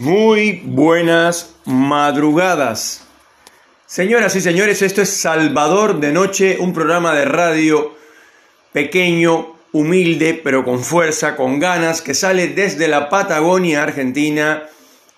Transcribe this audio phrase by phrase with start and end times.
[0.00, 3.04] Muy buenas madrugadas.
[3.84, 7.94] Señoras y señores, esto es Salvador de Noche, un programa de radio
[8.72, 14.62] pequeño, humilde, pero con fuerza, con ganas, que sale desde la Patagonia Argentina,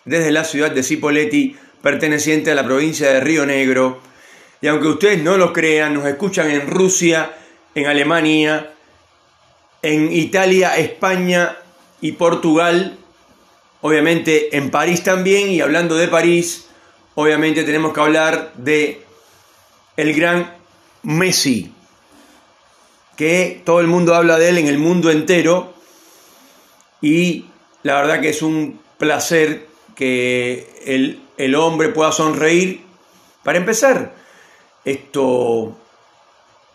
[0.05, 4.01] desde la ciudad de Cipolletti, perteneciente a la provincia de Río Negro.
[4.61, 7.31] Y aunque ustedes no lo crean, nos escuchan en Rusia,
[7.77, 8.73] en Alemania,
[9.81, 11.57] en Italia, España
[12.01, 12.99] y Portugal
[13.83, 16.69] obviamente en París también, y hablando de París,
[17.15, 19.03] obviamente tenemos que hablar de
[19.97, 20.57] el gran
[21.03, 21.73] Messi,
[23.17, 25.75] que todo el mundo habla de él en el mundo entero,
[27.03, 27.45] y
[27.83, 32.83] la verdad que es un placer que el, el hombre pueda sonreír.
[33.43, 34.15] Para empezar,
[34.85, 35.77] esto,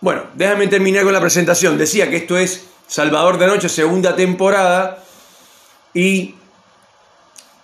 [0.02, 1.78] bueno, déjame terminar con la presentación.
[1.78, 5.04] Decía que esto es Salvador de Noche, segunda temporada,
[5.94, 6.36] y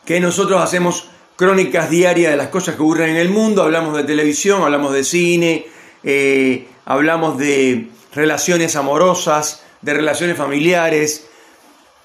[0.05, 4.03] que nosotros hacemos crónicas diarias de las cosas que ocurren en el mundo, hablamos de
[4.03, 5.65] televisión, hablamos de cine,
[6.03, 11.27] eh, hablamos de relaciones amorosas, de relaciones familiares,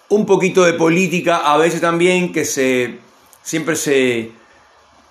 [0.09, 2.98] un poquito de política, a veces también que se
[3.42, 4.31] siempre se,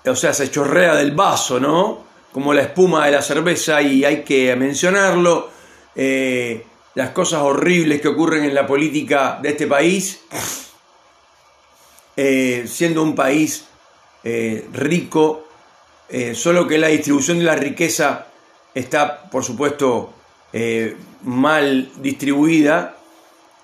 [0.06, 2.04] o sea, se chorrea del vaso, ¿no?
[2.32, 5.50] Como la espuma de la cerveza y hay que mencionarlo.
[5.96, 10.20] Eh, las cosas horribles que ocurren en la política de este país
[12.20, 13.66] eh, siendo un país
[14.24, 15.46] eh, rico,
[16.08, 18.26] eh, solo que la distribución de la riqueza
[18.74, 20.14] está, por supuesto,
[21.22, 22.96] mal distribuida.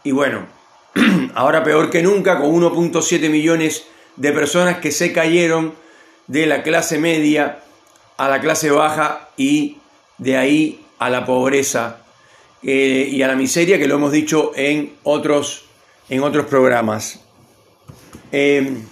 [0.05, 0.47] Y bueno,
[1.35, 5.75] ahora peor que nunca, con 1.7 millones de personas que se cayeron
[6.29, 7.59] de la clase media
[8.19, 9.79] a la clase baja y
[10.19, 12.05] de ahí a la pobreza
[12.63, 15.65] y a la miseria, que lo hemos dicho en otros,
[16.09, 17.24] en otros programas.
[18.37, 18.83] Em,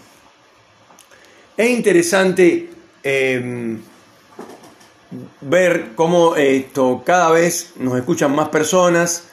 [1.56, 2.70] es interesante
[3.02, 3.80] em,
[5.40, 9.24] ver cómo esto cada vez nos escuchan más personas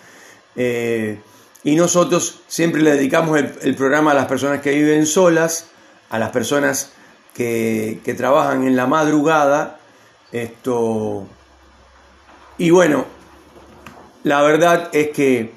[0.55, 1.19] eh,
[1.63, 5.67] y nosotros siempre le dedicamos el, programa a las personas que viven solas,
[6.09, 6.91] a las personas
[7.35, 9.79] que, que trabajan en la madrugada.
[10.31, 11.27] Esto,
[12.57, 13.05] y bueno,
[14.23, 15.53] la verdad es que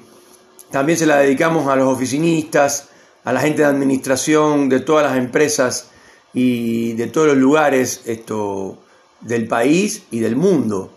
[0.69, 2.89] también se la dedicamos a los oficinistas,
[3.23, 5.89] a la gente de administración de todas las empresas
[6.33, 8.77] y de todos los lugares esto,
[9.21, 10.91] del país y del mundo.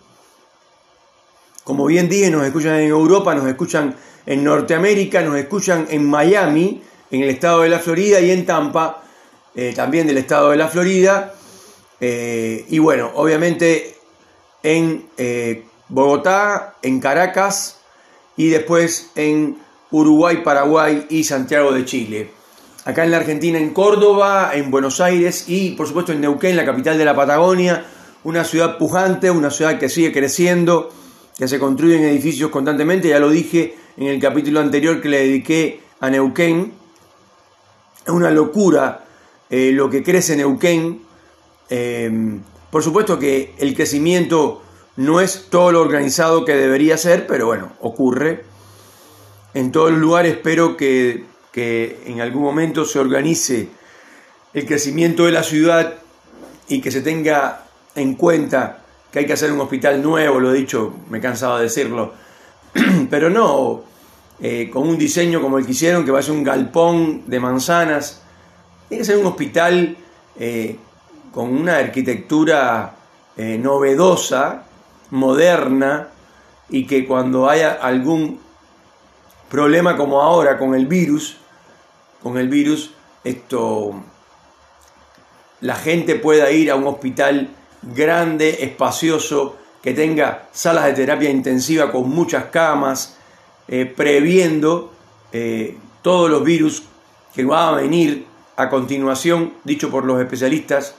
[1.64, 6.82] Como bien dije, nos escuchan en Europa, nos escuchan en Norteamérica, nos escuchan en Miami,
[7.10, 9.02] en el estado de la Florida y en Tampa,
[9.54, 11.34] eh, también del estado de la Florida.
[12.00, 13.96] Eh, y bueno, obviamente
[14.62, 17.80] en eh, Bogotá, en Caracas
[18.36, 19.58] y después en
[19.90, 22.30] Uruguay, Paraguay y Santiago de Chile.
[22.84, 26.64] Acá en la Argentina, en Córdoba, en Buenos Aires y por supuesto en Neuquén, la
[26.64, 27.84] capital de la Patagonia,
[28.24, 30.90] una ciudad pujante, una ciudad que sigue creciendo,
[31.36, 35.80] que se construyen edificios constantemente, ya lo dije en el capítulo anterior que le dediqué
[36.00, 36.72] a Neuquén.
[38.04, 39.04] Es una locura
[39.50, 41.02] eh, lo que crece Neuquén.
[41.68, 42.38] Eh,
[42.70, 44.62] por supuesto que el crecimiento
[44.96, 48.44] no es todo lo organizado que debería ser, pero bueno, ocurre
[49.56, 50.34] en todos los lugares.
[50.34, 51.24] Espero que,
[51.54, 53.68] en algún momento se organice
[54.52, 55.94] el crecimiento de la ciudad
[56.68, 60.58] y que se tenga en cuenta que hay que hacer un hospital nuevo, lo he
[60.58, 62.12] dicho, me cansaba de decirlo,
[63.10, 63.84] pero no
[64.42, 67.40] eh, con un diseño como el que hicieron, que va a ser un galpón de
[67.40, 68.20] manzanas,
[68.90, 69.96] tiene que ser un hospital
[70.38, 70.76] eh,
[71.32, 72.94] con una arquitectura
[73.34, 74.64] eh, novedosa,
[75.12, 76.08] moderna,
[76.68, 78.45] y que cuando haya algún
[79.48, 81.36] problema como ahora con el virus,
[82.22, 82.92] con el virus,
[83.24, 83.94] esto,
[85.60, 87.48] la gente pueda ir a un hospital
[87.82, 93.16] grande, espacioso, que tenga salas de terapia intensiva con muchas camas,
[93.68, 94.92] eh, previendo
[95.32, 96.82] eh, todos los virus
[97.34, 100.94] que van a venir a continuación, dicho por los especialistas.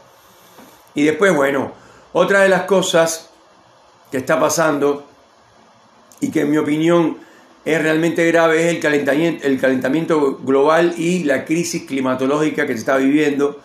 [0.94, 1.74] Y después, bueno,
[2.14, 3.30] otra de las cosas
[4.12, 5.06] que está pasando
[6.20, 7.18] y que en mi opinión
[7.68, 8.74] es realmente grave es
[9.44, 13.60] el calentamiento, global y la crisis climatológica que se está viviendo.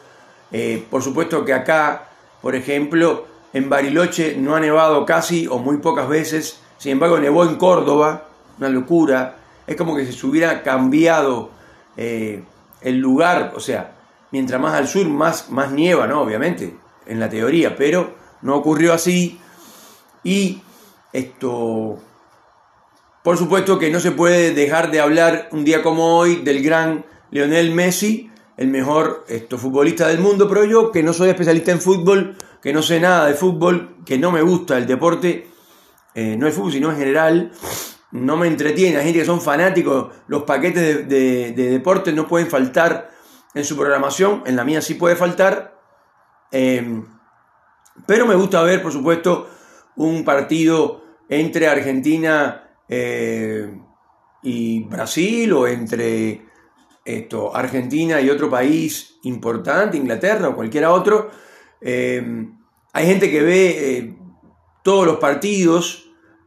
[0.51, 2.09] Eh, por supuesto que acá,
[2.41, 7.45] por ejemplo, en Bariloche no ha nevado casi o muy pocas veces, sin embargo nevó
[7.45, 8.27] en Córdoba,
[8.59, 9.37] una locura.
[9.69, 11.51] Es como que se hubiera cambiado
[11.97, 12.43] eh,
[12.81, 13.93] el lugar, o sea,
[14.33, 16.23] mientras más al sur más, más nieva, ¿no?
[16.23, 16.75] Obviamente,
[17.07, 19.39] en la teoría, pero no ocurrió así.
[20.25, 20.61] Y
[21.13, 22.01] esto
[23.23, 27.05] por supuesto que no se puede dejar de hablar un día como hoy del gran
[27.31, 29.25] Lionel Messi, el mejor
[29.57, 33.27] futbolista del mundo, pero yo que no soy especialista en fútbol, que no sé nada
[33.27, 35.49] de fútbol, que no me gusta el deporte,
[36.15, 37.53] eh, no el fútbol, sino en general,
[38.11, 38.99] no me entretiene.
[38.99, 43.11] Hay gente que son fanáticos, los paquetes de, deporte no pueden faltar
[43.55, 45.81] en su programación, en la mía sí puede faltar.
[46.51, 47.07] Em,
[48.07, 49.49] pero me gusta ver, por supuesto,
[49.97, 53.79] un partido entre Argentina eh,
[54.43, 56.47] y Brasil o entre
[57.05, 61.31] esto, Argentina y otro país importante, Inglaterra o cualquiera otro.
[61.81, 62.59] Em,
[62.93, 64.17] hay gente que ve eh,
[64.83, 66.03] todos los partidos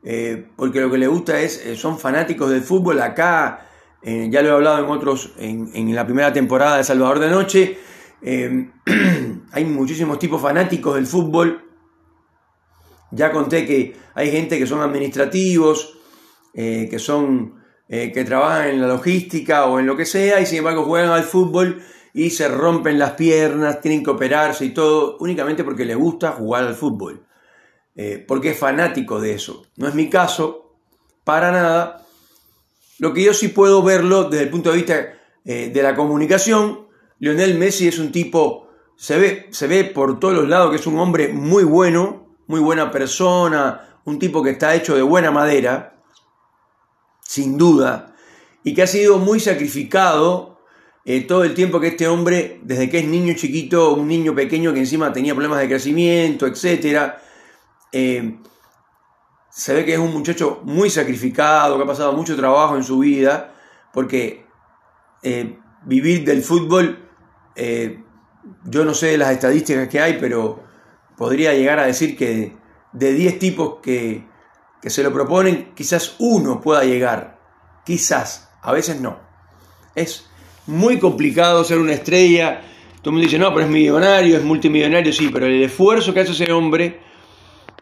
[0.08, 3.02] eh, porque lo que le gusta es, eh, son fanáticos del fútbol.
[3.02, 3.68] Acá,
[4.04, 7.78] eh, ya lo he hablado en otros, en, la primera temporada de Salvador de Noche,
[9.52, 11.64] hay muchísimos tipos fanáticos del fútbol.
[13.12, 15.98] Ya conté que hay gente que son administrativos,
[16.56, 17.56] que son
[17.88, 21.24] que trabajan en la logística o en lo que sea, y sin embargo juegan al
[21.24, 21.84] fútbol
[22.16, 26.63] y se rompen las piernas, tienen que operarse y todo, únicamente porque les gusta jugar
[26.63, 27.25] al fútbol.
[27.94, 29.68] Eh, porque es fanático de eso.
[29.75, 30.78] No es mi caso,
[31.25, 32.06] para nada.
[33.00, 35.13] Lo que yo sí puedo verlo desde el punto de vista
[35.44, 36.88] eh, de la comunicación,
[37.19, 40.88] Lionel Messi es un tipo, se ve, se ve por todos los lados que es
[40.88, 45.94] un hombre muy bueno, muy buena persona, un tipo que está hecho de buena madera,
[47.27, 48.16] sin duda,
[48.63, 50.60] y que ha sido muy sacrificado
[51.04, 54.74] eh, todo el tiempo que este hombre, desde que es niño chiquito, un niño pequeño
[54.74, 57.22] que encima tenía problemas de crecimiento, etcétera,
[57.92, 58.39] eh,
[59.51, 63.00] se ve que es un muchacho muy sacrificado, que ha pasado mucho trabajo en su
[63.00, 63.54] vida,
[63.94, 64.45] porque
[65.22, 67.01] eh, vivir del fútbol,
[68.66, 70.62] yo no sé las estadísticas que hay, pero
[71.16, 72.57] podría llegar a decir que
[72.92, 74.25] de 10 tipos que,
[74.86, 77.40] que se lo proponen, quizás uno pueda llegar,
[77.84, 79.18] quizás, a veces no.
[79.96, 80.30] Es
[80.68, 82.62] muy complicado ser una estrella.
[83.02, 86.20] Todo el mundo dice, no, pero es millonario, es multimillonario, sí, pero el esfuerzo que
[86.20, 87.00] hace ese hombre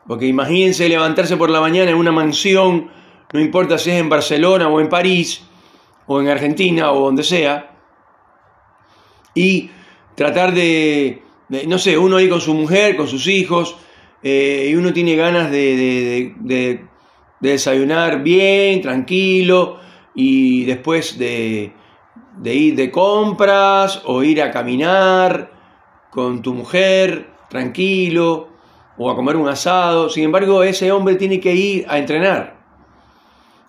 [0.08, 2.90] porque imagínense levantarse por la mañana en una mansión,
[3.34, 5.44] no importa si es en Barcelona o en París,
[6.08, 7.76] o en Argentina o donde sea,
[9.36, 9.70] y
[10.16, 11.24] tratar de,
[11.68, 13.76] no sé, uno ahí con su mujer, con sus hijos,
[14.22, 16.86] eh, y uno tiene ganas de, de,
[17.51, 19.80] desayunar bien, tranquilo,
[20.16, 21.74] y después de,
[22.44, 25.51] ir de compras o ir a caminar
[26.10, 28.48] con tu mujer, tranquilo,
[28.98, 30.10] o a comer un asado.
[30.10, 32.62] Sin embargo, ese hombre tiene que ir a entrenar.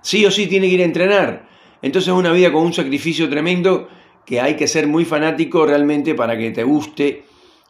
[0.02, 1.48] Sí o sí tiene que ir a entrenar.
[1.82, 3.88] Entonces es una vida con un sacrificio tremendo
[4.24, 7.24] que hay que ser muy fanático realmente para que te guste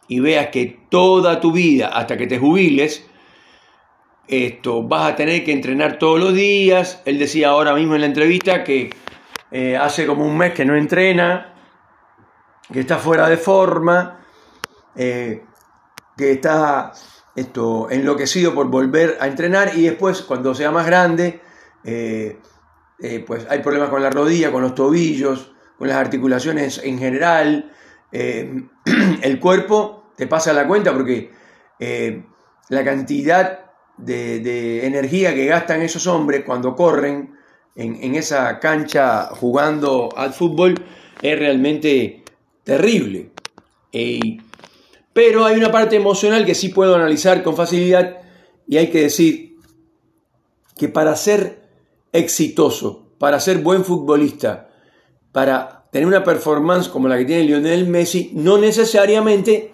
[0.07, 3.09] y veas que toda tu vida, hasta que te jubiles,
[4.29, 7.03] esto, vas a tener que entrenar todos los días.
[7.05, 8.91] Él decía ahora mismo en la entrevista que
[9.51, 11.55] eh, hace como un mes que no entrena,
[12.73, 14.25] que está fuera de forma,
[14.97, 15.45] eh,
[16.17, 16.93] que está
[17.37, 21.41] esto, enloquecido por volver a entrenar y después cuando sea más grande,
[21.85, 22.39] eh,
[23.27, 27.73] pues hay problemas con la rodilla, con los tobillos, con las articulaciones en general.
[28.13, 31.33] El cuerpo te pasa la cuenta porque
[32.69, 33.64] la cantidad
[33.97, 37.35] de, energía que gastan esos hombres cuando corren
[37.77, 40.75] en, en esa cancha jugando al fútbol
[41.23, 42.23] es realmente
[42.65, 43.31] terrible.
[45.13, 48.19] Pero hay una parte emocional que sí puedo analizar con facilidad
[48.67, 49.57] y hay que decir
[50.77, 51.63] que para ser
[52.13, 54.71] exitoso, para ser buen futbolista,
[55.31, 59.73] para tener una performance como la que tiene Lionel Messi, no necesariamente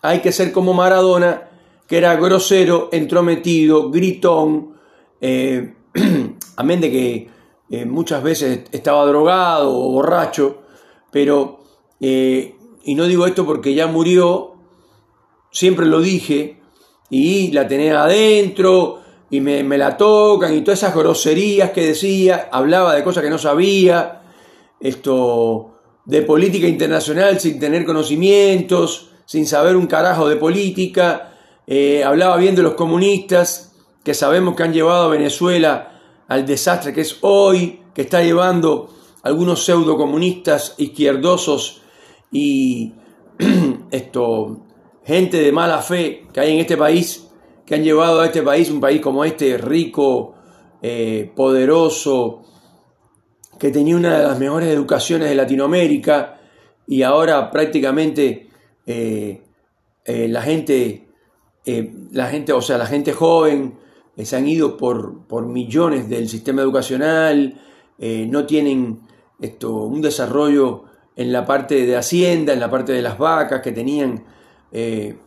[0.00, 1.47] hay que ser como Maradona,
[1.88, 4.74] que era grosero, entrometido, gritón,
[5.20, 5.74] eh,
[6.56, 7.30] amén de que
[7.70, 10.62] eh, muchas veces estaba drogado o borracho,
[11.10, 11.64] pero,
[11.98, 12.54] eh,
[12.84, 14.54] y no digo esto porque ya murió,
[15.50, 16.60] siempre lo dije,
[17.08, 22.94] y la tenía adentro, y me, la tocan, y todas esas groserías que decía, hablaba
[22.94, 24.22] de cosas que no sabía,
[24.80, 25.72] esto,
[26.04, 31.37] de política internacional sin tener conocimientos, sin saber un carajo de política,
[31.70, 36.94] eh, hablaba bien de los comunistas, que sabemos que han llevado a Venezuela al desastre
[36.94, 38.88] que es hoy, que está llevando
[39.22, 41.82] algunos pseudo comunistas izquierdosos
[42.32, 42.94] y
[43.90, 44.64] esto
[45.04, 47.28] gente de mala fe que hay en este país,
[47.66, 50.34] que han llevado a este país, un país como este, rico,
[50.80, 52.44] eh, poderoso,
[53.58, 56.40] que tenía una de las mejores educaciones de Latinoamérica
[56.86, 58.48] y ahora prácticamente
[58.86, 59.42] eh,
[60.06, 61.07] la gente,
[61.64, 63.78] la gente, o sea, la gente joven
[64.16, 67.60] se han ido por, por millones del sistema educacional,
[67.98, 69.00] no tienen
[69.38, 70.84] esto, un desarrollo
[71.14, 74.24] en la parte de Hacienda, en la parte de las vacas que tenían
[74.70, 75.18] eh,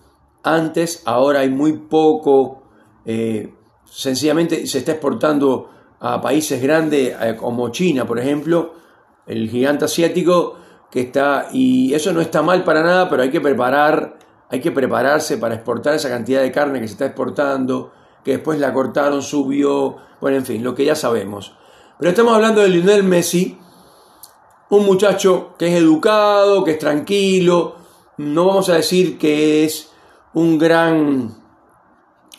[0.44, 2.64] antes, ahora hay muy poco,
[3.06, 3.54] eh,
[3.86, 5.70] sencillamente se está exportando
[6.00, 8.74] a países grandes eh, como China, por ejemplo,
[9.28, 10.56] el gigante asiático
[10.90, 14.18] que está, y eso no está mal para nada, pero hay que preparar,
[14.52, 17.92] hay que prepararse para exportar esa cantidad de carne que se está exportando,
[18.24, 21.56] que después la cortaron, subió, bueno, en fin, lo que ya sabemos.
[21.98, 23.58] Pero estamos hablando de Lionel Messi,
[24.70, 27.76] un muchacho que es educado, que es tranquilo,
[28.18, 29.90] no vamos a decir que es
[30.34, 31.34] un gran,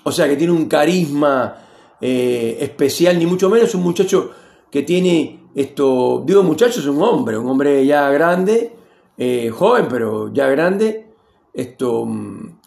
[0.03, 1.57] o sea, que tiene un carisma
[2.01, 4.33] eh, especial, ni mucho menos un muchacho
[4.71, 8.77] que tiene esto, digo muchacho, es un hombre, un hombre ya grande,
[9.17, 11.12] eh, joven, pero ya grande,
[11.53, 12.61] esto, mm,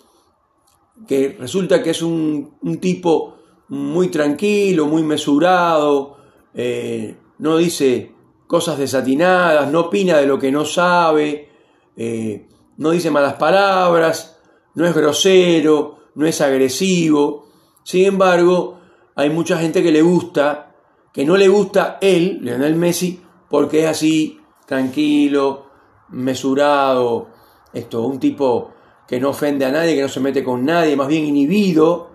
[1.08, 3.36] que resulta que es un, tipo
[3.70, 6.18] muy tranquilo, muy mesurado,
[6.54, 8.12] eh, no dice
[8.48, 11.50] cosas desatinadas, no opina de lo que no sabe,
[11.96, 14.40] eh, no dice malas palabras,
[14.76, 17.48] no es grosero, no es agresivo.
[17.84, 18.80] Sin embargo,
[19.16, 20.76] hay mucha gente que le gusta,
[21.12, 25.66] que no le gusta él, Lionel Messi, porque es así, tranquilo,
[26.10, 27.30] mesurado,
[27.74, 28.75] esto, un tipo
[29.08, 32.10] que no ofende a nadie, que no se mete con nadie, más bien inhibido.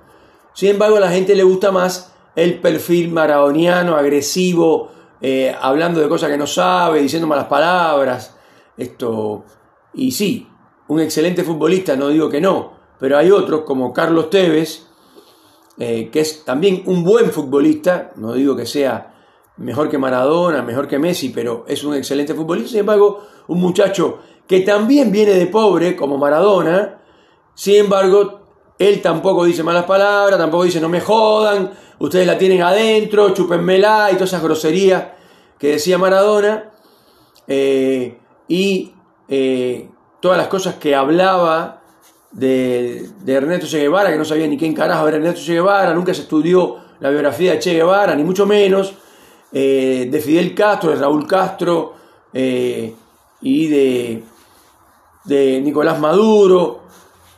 [0.52, 6.08] Sin embargo, a la gente le gusta más el perfil maradoniano, agresivo, eh, hablando de
[6.08, 8.36] cosas que no sabe, diciendo malas palabras.
[8.76, 9.44] Esto,
[9.94, 10.48] y sí,
[10.88, 14.86] un excelente futbolista, no digo que no, pero hay otros como Carlos Tevez,
[15.78, 19.14] eh, que es también un buen futbolista, no digo que sea
[19.58, 24.20] mejor que Maradona, mejor que Messi, pero es un excelente futbolista, sin embargo, un muchacho
[24.50, 26.98] que también viene de pobre, como Maradona,
[27.54, 28.40] sin embargo,
[28.80, 34.08] él tampoco dice malas palabras, tampoco dice no me jodan, ustedes la tienen adentro, chúpenmela
[34.10, 35.04] y todas esas groserías
[35.56, 36.68] que decía Maradona,
[37.46, 38.92] eh, y
[39.28, 39.88] eh,
[40.18, 41.82] todas las cosas que hablaba
[42.32, 46.12] de, Ernesto Che Guevara, que no sabía ni quién carajo era Ernesto Che Guevara, nunca
[46.12, 48.94] se estudió la biografía de Che Guevara, ni mucho menos,
[49.52, 51.94] eh, de Fidel Castro, de Raúl Castro
[53.42, 54.22] y de,
[55.24, 56.80] de Nicolás Maduro,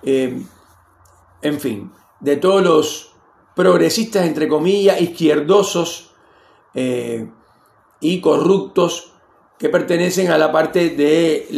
[0.02, 3.12] en fin, de todos los
[3.54, 6.10] progresistas, entre comillas, izquierdosos
[6.74, 7.28] eh,
[8.00, 9.12] y corruptos
[9.58, 11.48] que pertenecen a la parte de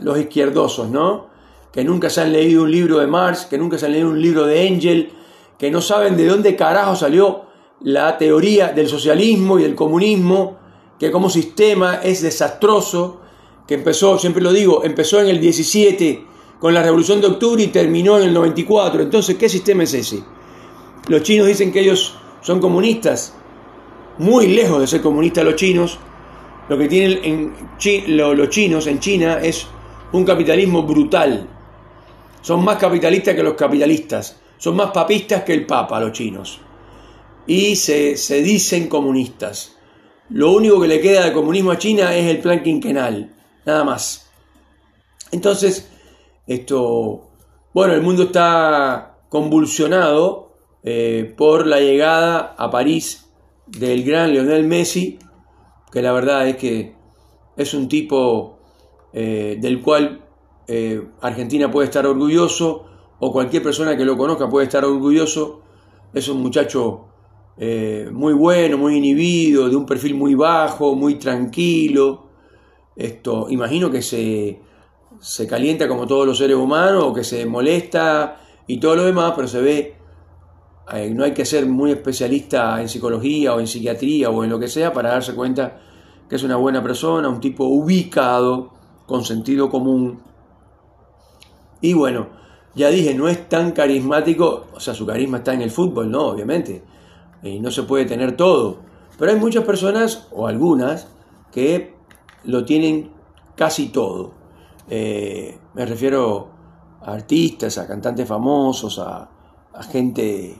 [0.00, 1.28] los izquierdosos, ¿no?
[1.72, 4.22] Que nunca se han leído un libro de Marx, que nunca se han leído un
[4.22, 5.12] libro de Engel,
[5.58, 7.42] que no saben de dónde carajo salió
[7.80, 10.58] la teoría del socialismo y del comunismo,
[10.98, 13.20] que como sistema es desastroso,
[13.66, 16.24] que empezó, siempre lo digo, empezó en el 17
[16.60, 19.02] con la Revolución de Octubre y terminó en el 94.
[19.02, 20.22] Entonces, ¿qué sistema es ese?
[21.08, 23.34] Los chinos dicen que ellos son comunistas,
[24.18, 25.98] muy lejos de ser comunistas los chinos.
[26.68, 29.66] Lo que tienen en los chinos en China es
[30.12, 31.48] un capitalismo brutal.
[32.40, 34.40] Son más capitalistas que los capitalistas.
[34.58, 36.60] Son más papistas que el papa los chinos.
[37.46, 39.76] Y se, se dicen comunistas.
[40.30, 43.35] Lo único que le queda de comunismo a China es el plan quinquenal.
[43.66, 44.30] Nada más.
[45.32, 45.90] Entonces,
[46.46, 47.28] esto,
[47.74, 50.52] bueno, el mundo está convulsionado
[50.84, 53.28] eh, por la llegada a París
[53.66, 55.18] del gran Lionel Messi,
[55.90, 56.94] que la verdad es que
[57.56, 58.60] es un tipo
[59.12, 60.24] eh, del cual
[60.68, 62.84] eh, Argentina puede estar orgulloso,
[63.18, 65.62] o cualquier persona que lo conozca puede estar orgulloso.
[66.14, 67.02] Es un muchacho
[68.12, 72.25] muy bueno, muy inhibido, de un perfil muy bajo, muy tranquilo.
[72.96, 74.60] Esto, imagino que se,
[75.20, 79.34] se calienta como todos los seres humanos, o que se molesta y todo lo demás,
[79.36, 79.96] pero se ve
[80.92, 84.58] eh, no hay que ser muy especialista en psicología o en psiquiatría o en lo
[84.58, 85.80] que sea para darse cuenta
[86.28, 88.72] que es una buena persona, un tipo ubicado,
[89.06, 90.20] con sentido común.
[91.80, 92.28] Y bueno,
[92.74, 96.26] ya dije, no es tan carismático, o sea, su carisma está en el fútbol, no,
[96.26, 96.82] obviamente,
[97.42, 98.80] y no se puede tener todo,
[99.18, 101.08] pero hay muchas personas, o algunas,
[101.52, 101.94] que
[102.46, 103.10] lo tienen
[103.54, 104.32] casi todo.
[104.88, 106.48] Eh, me refiero
[107.02, 109.28] a artistas, a cantantes famosos, a,
[109.72, 110.56] a gente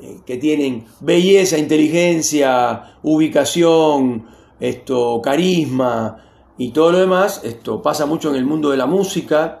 [0.00, 4.26] eh, que tienen belleza, inteligencia, ubicación,
[4.60, 6.24] esto, carisma
[6.56, 7.42] y todo lo demás.
[7.44, 9.60] Esto pasa mucho en el mundo de la música.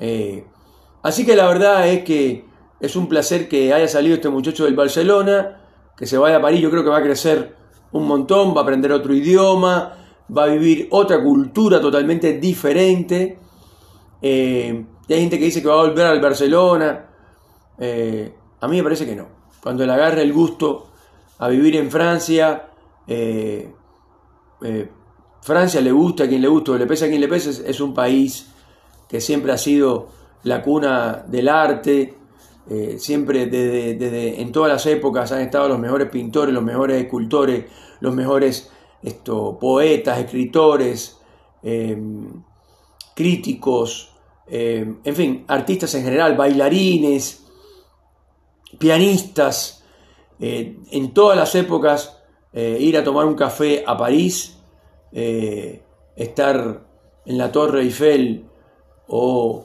[0.00, 0.46] Eh,
[1.02, 2.44] así que la verdad es que
[2.80, 5.62] es un placer que haya salido este muchacho del Barcelona,
[5.96, 7.56] que se vaya a París, yo creo que va a crecer
[7.92, 9.94] un montón, va a aprender otro idioma,
[10.34, 13.38] va a vivir otra cultura totalmente diferente.
[14.22, 17.06] Eh, hay gente que dice que va a volver al Barcelona.
[18.60, 20.86] a mí me parece que no cuando le agarre el gusto
[21.38, 22.68] a vivir en Francia,
[23.04, 23.68] eh,
[24.62, 24.88] eh,
[25.42, 27.92] Francia le gusta a quien le gusta, le pese a quien le pese, es un
[27.92, 28.46] país
[29.08, 30.06] que siempre ha sido
[30.44, 32.14] la cuna del arte,
[32.70, 37.64] eh, siempre desde, en todas las épocas han estado los mejores pintores, los mejores escultores,
[37.98, 38.70] los mejores
[39.02, 41.18] esto, poetas, escritores,
[41.62, 42.42] em,
[43.14, 44.12] críticos,
[44.46, 47.44] em, en fin, artistas en general, bailarines,
[48.78, 49.84] pianistas,
[50.40, 52.22] eh, en todas las épocas,
[52.52, 54.52] eh, ir a tomar un café a París,
[56.16, 56.86] estar
[57.24, 58.44] en la Torre Eiffel
[59.08, 59.64] o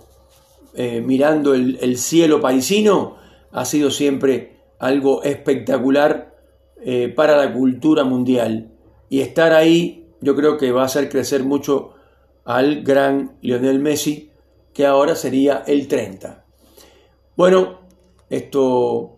[0.73, 3.17] eh, mirando el, cielo parisino
[3.51, 6.33] ha sido siempre algo espectacular
[6.83, 8.71] eh, para la cultura mundial.
[9.11, 11.95] Y estar ahí yo creo que va a hacer crecer mucho
[12.45, 14.31] al gran Lionel Messi,
[14.73, 16.45] que ahora sería el 30.
[17.35, 17.81] Bueno,
[18.29, 19.17] esto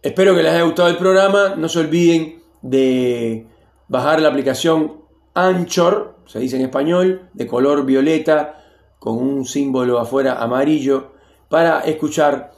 [0.00, 1.56] espero que les haya gustado el programa.
[1.56, 3.48] No se olviden de
[3.88, 5.00] bajar la aplicación
[5.34, 8.62] Anchor, se dice en español, de color violeta
[9.00, 11.14] con un símbolo afuera amarillo
[11.48, 12.52] para escuchar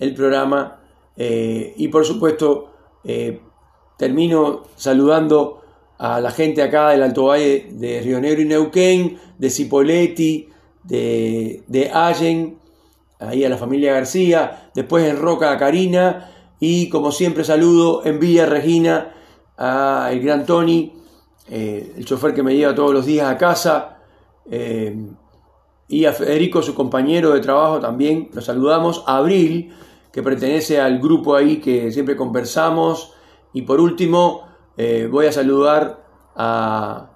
[0.00, 0.80] el programa
[1.16, 2.72] eh, y por supuesto
[3.04, 3.40] eh,
[3.96, 5.61] termino saludando
[6.02, 10.48] a la gente acá del Alto Valle de Río Negro y Neuquén, de Cipoletti,
[10.82, 12.58] de, de Allen,
[13.20, 16.28] ahí a la familia García, después en Roca a Karina
[16.58, 19.14] y como siempre saludo en Villa Regina
[19.56, 20.92] a el gran Tony,
[21.48, 23.98] eh, el chofer que me lleva todos los días a casa,
[25.86, 29.04] y a Federico, su compañero de trabajo, también lo saludamos.
[29.06, 29.72] A Abril,
[30.10, 33.12] que pertenece al grupo ahí que siempre conversamos.
[33.52, 36.04] Y por último, eh, voy a saludar
[36.36, 37.10] a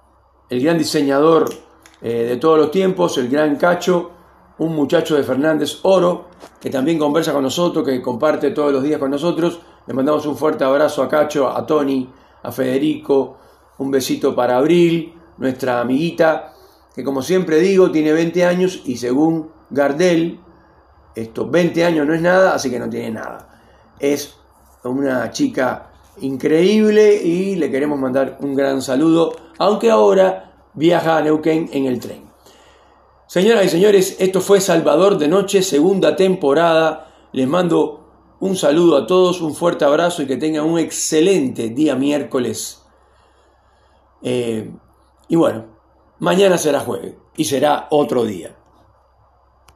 [0.49, 1.49] el gran diseñador
[2.01, 4.11] eh, de todos los tiempos, el gran Cacho,
[4.59, 6.27] un muchacho de Fernández Oro,
[6.59, 9.59] que también conversa con nosotros, que comparte todos los días con nosotros.
[9.85, 12.09] Le mandamos un fuerte abrazo a Cacho, a Tony,
[12.43, 13.37] a Federico,
[13.77, 16.53] un besito para Abril, nuestra amiguita
[16.97, 20.39] que como siempre digo, tiene 20 años y según Gardel,
[21.13, 23.61] estos 20 años no es nada, así que no tiene nada.
[23.99, 24.35] Es
[24.83, 25.86] una chica
[26.21, 31.99] increíble y le queremos mandar un gran saludo, aunque ahora viaja a Neuquén en el
[31.99, 32.27] tren.
[33.27, 37.13] Señoras y señores, esto fue Salvador de Noche, segunda temporada.
[37.33, 41.95] Les mando un saludo a todos, un fuerte abrazo y que tengan un excelente día
[41.95, 42.81] miércoles.
[44.21, 44.71] Eh,
[45.27, 45.77] y bueno,
[46.19, 48.56] Mañana será jueves y será otro día.